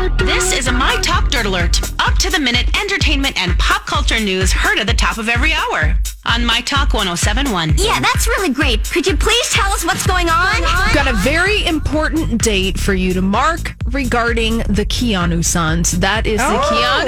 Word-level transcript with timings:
This 0.00 0.54
is 0.58 0.66
a 0.66 0.72
My 0.72 0.96
Talk 1.02 1.28
Dirt 1.30 1.44
Alert. 1.44 1.78
Up 2.00 2.14
to 2.20 2.30
the 2.30 2.40
minute 2.40 2.74
entertainment 2.80 3.38
and 3.38 3.58
pop 3.58 3.84
culture 3.84 4.18
news 4.18 4.50
heard 4.50 4.78
at 4.78 4.86
the 4.86 4.94
top 4.94 5.18
of 5.18 5.28
every 5.28 5.52
hour 5.52 5.94
on 6.24 6.42
My 6.42 6.62
Talk 6.62 6.94
1071. 6.94 7.74
Yeah, 7.76 8.00
that's 8.00 8.26
really 8.26 8.48
great. 8.48 8.88
Could 8.90 9.06
you 9.06 9.14
please 9.14 9.50
tell 9.50 9.70
us 9.72 9.84
what's 9.84 10.06
going 10.06 10.30
on? 10.30 10.62
Got 10.94 11.06
a 11.06 11.12
very 11.12 11.66
important 11.66 12.42
date 12.42 12.80
for 12.80 12.94
you 12.94 13.12
to 13.12 13.20
mark 13.20 13.74
regarding 13.92 14.58
the 14.58 14.86
Keanu 14.86 15.44
Sons. 15.44 15.90
That 16.00 16.26
is 16.26 16.38
the 16.40 16.46
Oh. 16.46 16.60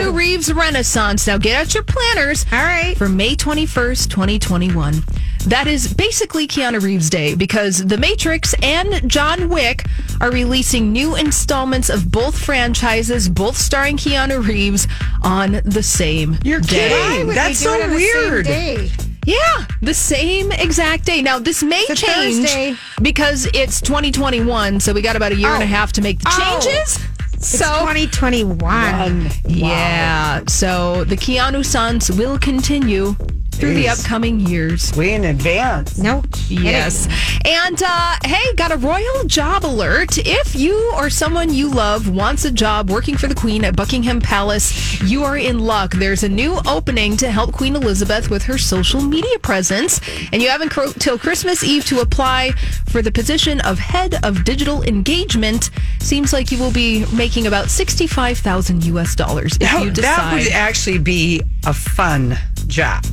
Keanu 0.04 0.14
Reeves 0.14 0.52
Renaissance. 0.52 1.26
Now 1.26 1.38
get 1.38 1.56
out 1.58 1.72
your 1.72 1.84
planners. 1.84 2.44
All 2.52 2.62
right. 2.62 2.94
For 2.98 3.08
May 3.08 3.36
21st, 3.36 4.10
2021. 4.10 5.02
That 5.46 5.66
is 5.66 5.92
basically 5.92 6.46
Keanu 6.46 6.80
Reeves 6.82 7.10
Day 7.10 7.34
because 7.34 7.84
The 7.84 7.98
Matrix 7.98 8.54
and 8.62 9.08
John 9.10 9.48
Wick 9.48 9.84
are 10.20 10.30
releasing 10.30 10.92
new 10.92 11.16
installments 11.16 11.90
of 11.90 12.10
both 12.10 12.38
franchises, 12.38 13.28
both 13.28 13.56
starring 13.56 13.96
Keanu 13.96 14.46
Reeves, 14.46 14.86
on 15.22 15.60
the 15.64 15.82
same 15.82 16.38
You're 16.44 16.60
day. 16.60 16.88
kidding. 16.88 17.34
That's 17.34 17.60
they 17.60 17.66
do 17.66 17.72
it 17.72 17.78
so 17.78 17.82
on 17.84 17.90
the 17.90 17.98
same 17.98 18.74
weird. 18.74 18.90
Yeah, 19.24 19.64
the 19.82 19.94
same 19.94 20.50
exact 20.52 21.04
day. 21.04 21.22
Now, 21.22 21.38
this 21.38 21.62
may 21.62 21.84
It's 21.88 22.00
change 22.00 22.76
because 23.02 23.46
it's 23.54 23.80
2021, 23.80 24.80
so 24.80 24.92
we 24.92 25.00
got 25.02 25.16
about 25.16 25.32
a 25.32 25.36
year 25.36 25.48
and 25.50 25.62
a 25.62 25.66
Oh. 25.66 25.68
half 25.68 25.92
to 25.92 26.02
make 26.02 26.18
the 26.20 26.28
Oh. 26.32 26.60
changes. 26.60 26.98
It's 27.34 27.58
So, 27.58 27.64
2021. 27.80 29.30
yeah, 29.46 30.40
so 30.48 31.04
the 31.04 31.16
Keanu 31.16 31.64
Sons 31.64 32.10
will 32.10 32.38
continue 32.38 33.16
through 33.62 33.74
the 33.74 33.88
upcoming 33.88 34.40
years. 34.40 34.92
Way 34.96 35.14
in 35.14 35.22
advance. 35.22 35.96
No 35.96 36.22
kidding. 36.32 36.64
Yes. 36.64 37.06
And 37.44 37.80
uh, 37.80 38.16
hey, 38.24 38.54
got 38.56 38.72
a 38.72 38.76
royal 38.76 39.22
job 39.26 39.64
alert. 39.64 40.18
If 40.18 40.56
you 40.56 40.92
or 40.96 41.08
someone 41.08 41.54
you 41.54 41.70
love 41.70 42.08
wants 42.08 42.44
a 42.44 42.50
job 42.50 42.90
working 42.90 43.16
for 43.16 43.28
the 43.28 43.36
Queen 43.36 43.64
at 43.64 43.76
Buckingham 43.76 44.20
Palace, 44.20 45.00
you 45.02 45.22
are 45.22 45.36
in 45.36 45.60
luck. 45.60 45.92
There's 45.92 46.24
a 46.24 46.28
new 46.28 46.58
opening 46.66 47.16
to 47.18 47.30
help 47.30 47.52
Queen 47.52 47.76
Elizabeth 47.76 48.30
with 48.30 48.42
her 48.42 48.58
social 48.58 49.00
media 49.00 49.38
presence. 49.38 50.00
And 50.32 50.42
you 50.42 50.48
have 50.48 50.60
until 50.60 50.92
till 50.94 51.16
Christmas 51.16 51.62
Eve 51.62 51.84
to 51.84 52.00
apply 52.00 52.50
for 52.88 53.00
the 53.00 53.12
position 53.12 53.60
of 53.60 53.78
head 53.78 54.16
of 54.24 54.42
digital 54.42 54.82
engagement. 54.82 55.70
Seems 56.00 56.32
like 56.32 56.50
you 56.50 56.58
will 56.58 56.72
be 56.72 57.06
making 57.14 57.46
about 57.46 57.70
65,000 57.70 58.84
US 58.86 59.14
dollars 59.14 59.52
if 59.52 59.60
That, 59.60 59.84
you 59.84 59.90
that 59.92 60.34
would 60.34 60.52
actually 60.52 60.98
be 60.98 61.42
a 61.64 61.72
fun 61.72 62.36
job. 62.66 63.04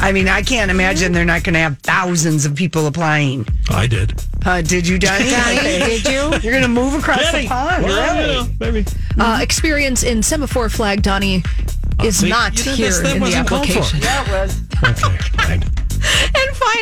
I 0.00 0.12
mean, 0.12 0.28
I 0.28 0.42
can't 0.42 0.70
imagine 0.70 1.12
they're 1.12 1.24
not 1.24 1.42
going 1.42 1.54
to 1.54 1.60
have 1.60 1.78
thousands 1.78 2.44
of 2.46 2.54
people 2.54 2.86
applying. 2.86 3.46
I 3.70 3.86
did. 3.86 4.14
Uh, 4.46 4.62
did 4.62 4.86
you, 4.86 4.98
Donnie? 4.98 5.30
Donnie, 5.30 5.60
did 5.60 6.04
you? 6.04 6.30
You're 6.42 6.52
going 6.52 6.62
to 6.62 6.68
move 6.68 6.94
across 6.94 7.32
the 7.32 7.46
pond, 7.46 7.84
really? 7.84 8.48
maybe. 8.60 8.84
uh, 9.18 9.40
experience 9.42 10.02
in 10.04 10.22
semaphore 10.22 10.68
flag, 10.68 11.02
Donnie, 11.02 11.42
is 12.04 12.18
see, 12.18 12.28
not 12.28 12.56
you 12.58 12.64
know, 12.66 12.72
here 12.76 12.90
that's- 12.90 13.02
that 13.02 13.12
in 13.16 13.18
the 13.18 13.20
wasn't 13.26 13.48
called 13.48 13.66
for. 13.66 13.72
application. 13.72 14.00
That 14.00 14.28
was. 14.30 14.67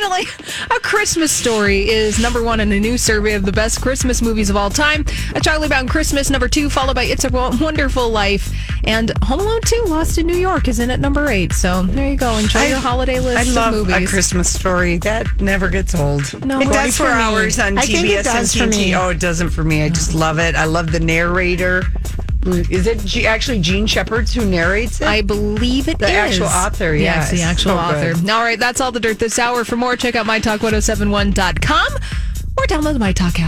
Okay, 0.07 0.25
fine. 0.25 0.27
And 0.27 0.27
finally, 0.27 0.77
A 0.77 0.81
Christmas 0.81 1.33
Story 1.33 1.89
is 1.89 2.19
number 2.21 2.43
one 2.43 2.61
in 2.61 2.73
a 2.73 2.81
new 2.81 2.97
survey 2.99 3.35
of 3.35 3.45
the 3.45 3.53
best 3.53 3.81
Christmas 3.83 4.23
movies 4.23 4.51
of 4.51 4.57
all 4.57 4.71
time. 4.71 5.05
A 5.35 5.41
Charlie 5.41 5.69
Brown 5.69 5.89
Christmas, 5.89 6.31
number 6.31 6.49
two, 6.49 6.71
followed 6.71 6.95
by 6.95 7.05
It's 7.05 7.25
a 7.25 7.31
Wonderful 7.31 8.09
Life. 8.11 8.53
And 8.85 9.11
Home 9.25 9.41
Alone 9.41 9.61
2, 9.65 9.85
Lost 9.89 10.19
in 10.19 10.27
New 10.27 10.37
York, 10.37 10.69
is 10.69 10.79
in 10.79 10.91
at 10.91 11.01
number 11.01 11.29
eight. 11.29 11.53
So 11.53 11.83
there 11.83 12.09
you 12.09 12.17
go. 12.17 12.37
Enjoy 12.37 12.63
your 12.67 12.79
holiday 12.79 13.19
list 13.19 13.49
I 13.49 13.53
love 13.61 13.75
of 13.75 13.89
movies. 13.89 14.07
a 14.09 14.11
Christmas 14.11 14.53
story. 14.53 14.99
That 14.99 15.41
never 15.41 15.69
gets 15.69 15.95
old. 15.95 16.45
No, 16.45 16.61
it 16.61 16.67
does 16.67 16.97
for 16.97 17.07
hours 17.07 17.59
on 17.59 17.79
I 17.79 17.83
TBS 17.87 18.27
and 18.61 18.73
TNT. 18.73 18.97
Oh, 18.97 19.09
it 19.11 19.19
doesn't 19.21 19.51
for 19.51 19.65
me. 19.65 19.83
I 19.83 19.89
just 19.89 20.15
love 20.15 20.39
it. 20.39 20.55
I 20.55 20.65
love 20.65 20.93
the 20.93 21.01
narrator. 21.01 21.83
Mm. 22.47 22.71
Is 22.71 22.87
it 22.87 22.99
G- 23.05 23.27
actually 23.27 23.61
Jean 23.61 23.87
Shepherds 23.87 24.33
who 24.33 24.45
narrates 24.45 25.01
it? 25.01 25.07
I 25.09 25.23
believe 25.23 25.89
it 25.89 25.99
The 25.99 26.11
actual 26.11 26.47
author, 26.47 26.95
yeah, 26.95 27.17
Yes, 27.17 27.31
the 27.33 27.43
actual 27.43 27.73
so 27.73 27.77
author. 27.79 28.15
good. 28.15 28.31
All 28.31 28.43
right, 28.43 28.59
that's 28.59 28.81
all 28.81 28.93
the 28.93 29.01
dirt 29.01 29.19
this 29.19 29.39
hour. 29.39 29.65
For 29.65 29.77
more, 29.77 29.97
check 29.97 30.15
out 30.15 30.27
mytalk1071.com 30.27 31.87
or 32.59 32.65
download 32.65 32.93
the 32.95 32.99
MyTalk 32.99 33.39
app. 33.41 33.45